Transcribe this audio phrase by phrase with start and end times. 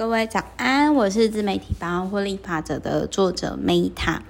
[0.00, 4.20] 各位早安，我是自媒体百万获利法则的作者 Meta。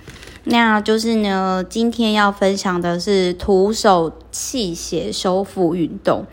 [0.42, 6.24] 那就是呢，今天要分享的是徒手气血修复运动。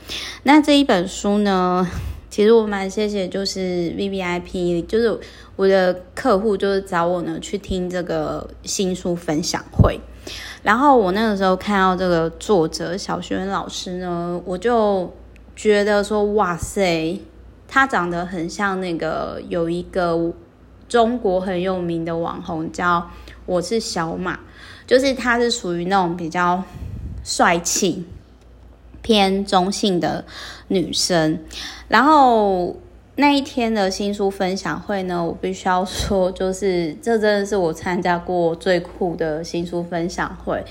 [0.41, 1.87] 那这一本书呢，
[2.31, 5.19] 其实我蛮谢谢，就是 VVIP，就是
[5.55, 9.99] 我的客户，就是找我呢去听这个新书分享会。
[10.63, 15.13] 然后我那个时候看到这个作者小学老师呢，我就
[15.55, 17.21] 觉得说，哇塞！
[17.67, 20.33] 他长得很像那个有一个
[20.87, 23.09] 中国很有名的网红叫
[23.45, 24.39] 我是小马，
[24.85, 26.63] 就是他是属于那种比较
[27.23, 28.05] 帅气、
[29.01, 30.23] 偏中性的
[30.69, 31.39] 女生。
[31.89, 32.77] 然后
[33.15, 40.63] 那一天的新书分享会呢，我必须要说，就是这真的是我参加过最酷的新书分享会，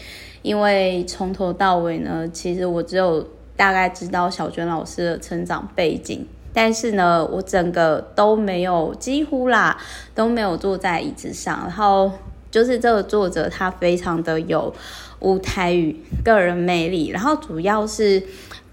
[0.42, 6.26] 因为从头到尾呢，其实我只有大概知道小娟老师的成长背景。
[6.58, 9.78] 但是呢，我整个都没有，几乎啦
[10.14, 11.54] 都没有坐在椅子上。
[11.64, 12.10] 然后
[12.50, 14.74] 就是这个作者，他非常的有
[15.18, 17.08] 舞台与个人魅力。
[17.08, 18.22] 然后主要是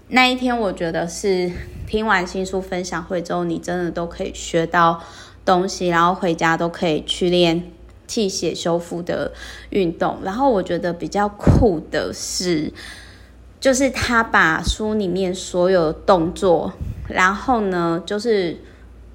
[0.08, 1.52] 那一天，我觉得是
[1.86, 5.02] 听完新书分享会之后，你真的都可以学到
[5.44, 7.70] 东西，然后回家都可以去练
[8.06, 9.30] 气血修复的
[9.68, 10.16] 运动。
[10.22, 12.72] 然后我觉得比较酷的是，
[13.64, 16.70] 就是他把书里面所有的动作。
[17.08, 18.58] 然后呢，就是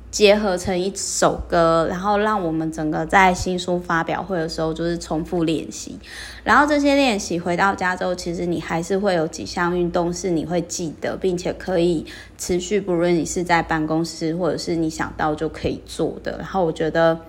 [0.09, 5.99] 结合成一首歌，然后让我们整个在新书发表会的时候，就是重复练习。
[6.43, 12.03] 然后这些练习回到家之后，其实你还是会有几项运动是你会记得，并且可以
[12.39, 16.39] 持续，不论你是在办公室或者是你想到就可以做的。
[16.39, 17.19] 然后我觉得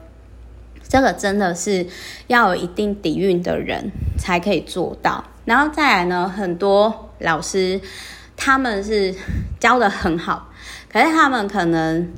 [0.88, 1.86] 这个真的是
[2.28, 5.22] 要有一定底蕴的人才可以做到。
[5.44, 7.80] 然后再来呢，很多老师
[8.36, 9.14] 他们是
[9.58, 10.48] 教的很好。
[10.92, 12.12] 可是他们可能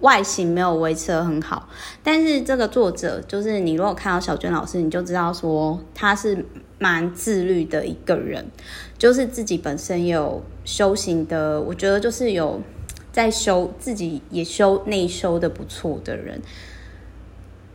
[0.00, 1.68] 外形没有维持的很好，
[2.02, 6.44] 但是这个作者就是你，如果看到小娟老师，你就知道说他是
[6.78, 8.44] 蛮自律的一个人，
[8.98, 12.60] 就是自己本身有修行的，我觉得就是有
[13.12, 16.42] 在修自己也修内修的不错的人，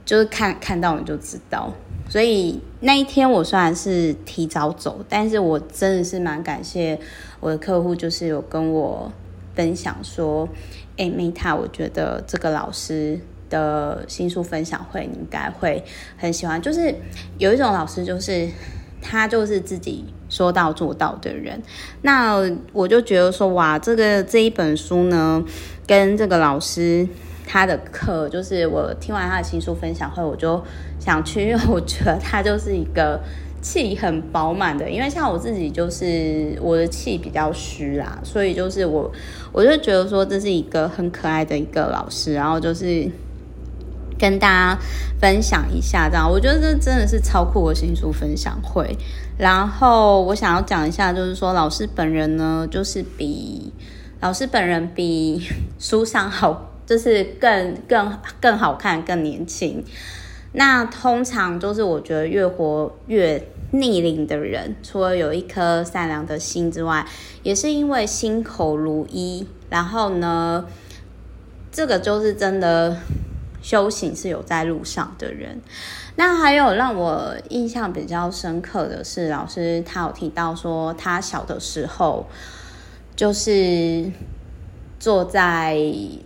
[0.04, 1.74] 就是看看到你就知道。
[2.12, 7.00] 所以那一天我虽然是提早走，但是我真的是蛮感谢
[7.40, 9.10] 我的客户，就是有跟我。
[9.54, 10.48] 分享说，
[10.96, 13.20] 哎，Meta，我觉得这个老师
[13.50, 15.84] 的新书分享会你应该会
[16.16, 16.60] 很喜欢。
[16.62, 16.96] 就是
[17.38, 18.48] 有一种老师，就是
[19.02, 21.62] 他就是自己说到做到的人。
[22.04, 22.42] 那
[22.72, 25.44] 我就觉得说，哇，这个这一本书呢，
[25.88, 27.08] 跟这个老师
[27.46, 30.64] 他的课，就是我听完他的新书分享会，我就
[31.00, 33.20] 想去，因为我觉得他就是一个。
[33.64, 39.12] 气很饱满的，因为像我自己就是我的气比较虚啦，所以就是我
[39.52, 43.08] 我就觉得说这是一个很可爱的一个老师，然后就是
[44.22, 44.80] 跟大家
[45.20, 48.96] 分享一下这样，我觉得这真的是超酷的新书分享会。
[49.40, 53.74] 然后我想要讲一下，就是说老师本人呢，就是比
[54.20, 55.42] 老师本人比
[55.80, 59.84] 书上好，就是更更更好看，更年轻。
[60.54, 67.08] 那通常就是我觉得越活越逆龄的人，除了有一颗善良的心之外，
[67.42, 69.48] 也是因为心口如一。
[69.70, 70.66] 然后呢，
[71.72, 72.98] 这个就是真的
[73.62, 75.60] 修行是有在路上的人。
[76.16, 82.26] 那还有让我印象比较深刻的是，老师他有提到说，他小的时候
[83.16, 84.12] 就是
[85.00, 85.78] 坐在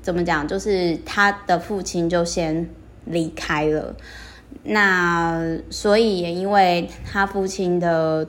[0.01, 2.69] 怎么讲，就是他的父亲就先。
[3.07, 3.95] 离开了，
[4.63, 8.28] 那所以也因为他父亲的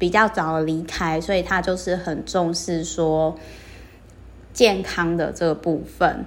[0.00, 3.38] 比较早离开，所以他就是很重视说
[4.52, 6.24] 健康的这个部分。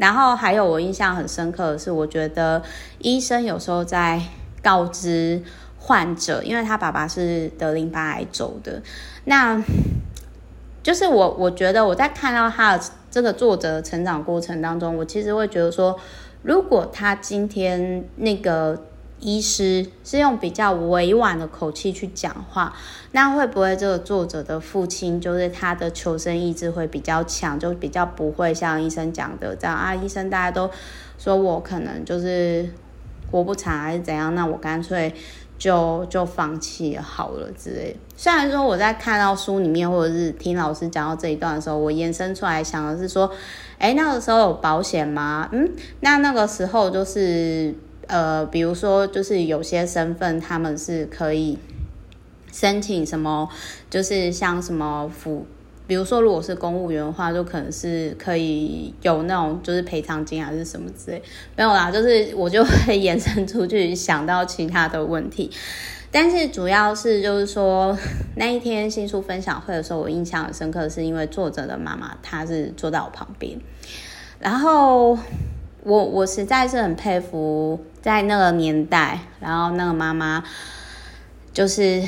[0.00, 2.60] 然后还有我印象很深刻的是，我觉得
[2.98, 4.20] 医生有时候在
[4.62, 5.42] 告知
[5.78, 8.82] 患者，因为他爸爸是得淋巴癌走的，
[9.26, 9.62] 那
[10.82, 15.96] 就是我我觉得我在看到他的这个作者的成长过程当中，我其实会觉得说。
[16.42, 18.86] 如果他今天那个
[19.20, 22.74] 医师是用比较委婉的口气去讲话，
[23.12, 29.94] 那会不会这个作者的父亲就是他的求生意志会比较强，就比较不会像医生讲的这样啊？
[29.94, 30.70] 医生大家都
[31.18, 32.68] 说我可能就是
[33.30, 35.14] 活不长还是怎样，那我干脆
[35.58, 37.96] 就就放弃好了之类。
[38.16, 43.30] 虽然说我在看到书里面或者是听老师讲到这一段的时候，我延伸出来想的是说。
[43.80, 45.48] 哎，那个时候有保险吗？
[45.52, 45.66] 嗯，
[46.00, 47.74] 那那个时候就是
[48.10, 51.56] 呃，比如说就是有些身份他们是可以
[52.52, 53.48] 申请什么，
[53.88, 55.46] 就是像什么辅
[55.86, 61.22] 比如说如果是公务员的话，就可能是可以有那种就是赔偿金还是什么之类，
[61.56, 65.50] 没有啦，就是我就会延伸出去想到其他的问题。
[66.12, 67.96] 但是主要是就是说
[68.36, 73.58] 那一天新书分享会的时候，我印象很深刻，是因为作者的妈妈她是坐在我旁边，
[74.38, 75.18] 然后
[75.82, 80.42] 我我实在是很佩服在那个年代，然后那个妈妈
[81.52, 82.02] 就是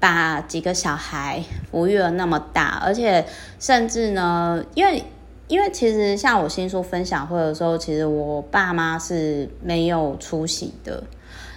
[0.00, 1.42] 把几个小孩
[1.72, 3.24] 抚育了那么大，而且
[3.58, 5.04] 甚至呢，因为
[5.48, 11.02] 因为其实像我新书分享会的时候，其实我爸妈是没有出席的，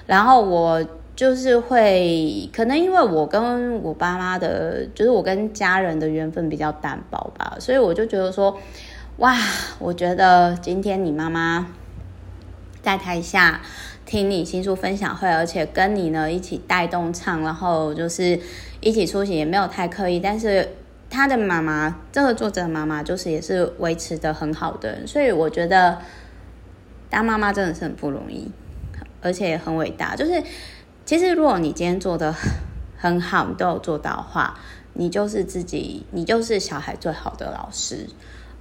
[0.05, 0.85] 然后我。
[1.13, 8.57] 就是会，可能因为我跟我爸妈的，就是我跟家人的缘分比较单薄吧，所以我就觉得说，
[9.21, 9.37] 哇，
[9.77, 11.67] 我觉得今天你妈妈
[12.81, 13.61] 在台下
[14.03, 18.39] 听你新书分享会，而且跟你呢一起带动唱，然后就是
[18.79, 20.67] 一起出席，也没有太刻意，但是
[21.07, 25.99] 他的妈妈，这个作者的妈妈，就是也是维持得很好的，所以我觉得
[27.07, 28.49] 当妈妈真的是很不容易，
[29.21, 30.43] 而且很伟大，就是。
[31.03, 32.33] 其实，如果你今天做得
[32.97, 34.57] 很好，你都有做到的话，
[34.93, 38.07] 你就是自己，你就是小孩最好的老师，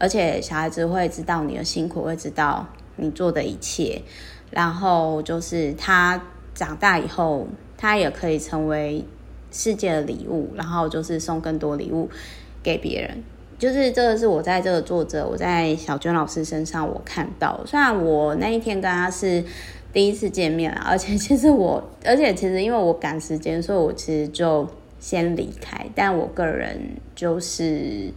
[0.00, 2.66] 而且小孩子会知道你的辛苦，会知道
[2.96, 4.02] 你做的一切，
[4.50, 6.20] 然后就是他
[6.54, 9.04] 长大以后，他也可以成为
[9.52, 12.08] 世界的礼物，然后就是送更多礼物
[12.62, 13.22] 给别人。
[13.58, 19.44] 就是这个是我在这个作者，我在小娟老师身上我看到，虽然我那一天跟他是。
[19.92, 24.64] 第一次见面，而且其实我， 而且其实因为我赶时间，所以我其实就
[25.00, 25.84] 先离开。
[25.96, 26.78] 但我个人
[27.16, 28.12] 就是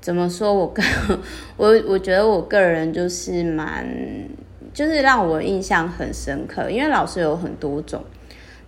[0.00, 0.82] 怎么说，我个
[1.56, 3.86] 我我觉得我个人就是蛮，
[4.72, 8.02] 就是让我印象很深刻，因为老师有很多种。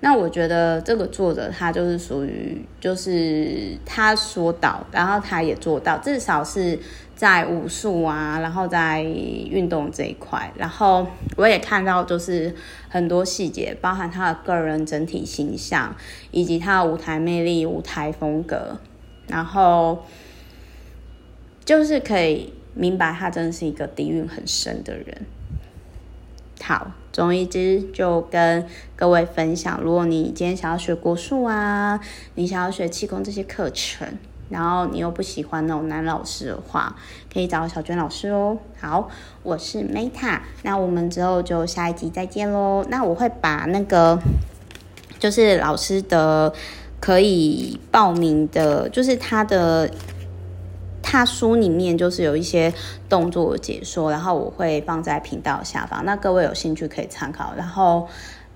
[0.02, 6.78] 那我觉得这个作者他就是属于，就是他说到，然后他也做到，至少是
[7.14, 11.06] 在武术啊，然后在运动这一块，然后
[11.36, 12.54] 我也看到就是
[12.88, 15.94] 很多细节，包含他的个人整体形象，
[16.30, 18.78] 以及他的舞台魅力、舞台风格，
[19.26, 20.06] 然后
[21.70, 25.24] 就是可以明白他真的是一个底蕴很深的人。
[26.60, 26.90] 好。
[27.12, 32.00] 总而之，就跟各位分享，如果你今天想要学国术啊，
[32.34, 34.18] 你想要学气功这些课程，
[34.48, 36.96] 然后你又不喜欢那种男老师的话，
[37.32, 38.58] 可以找小娟老师哦。
[38.80, 39.08] 好，
[39.44, 42.84] 我是 Meta，那我们之后就下一集再见喽。
[42.88, 44.18] 那我会把那个
[45.20, 46.52] 就是老师的
[46.98, 49.88] 可以报名的，就是他的。
[51.10, 52.72] 他书里面就是有一些
[53.08, 57.52] 动作解说，然后我会放在频道下方，那各位有兴趣可以参考。
[57.56, 58.06] 然后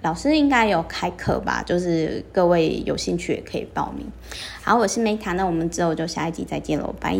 [0.03, 4.07] 老师应该有开课吧，就是各位有兴趣也可以报名。
[4.63, 7.19] 好，我是梅卡那我们之后就下一集再见喽，拜。